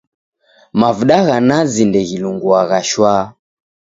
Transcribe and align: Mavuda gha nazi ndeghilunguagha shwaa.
Mavuda 0.79 1.17
gha 1.25 1.37
nazi 1.47 1.83
ndeghilunguagha 1.89 2.79
shwaa. 2.89 3.25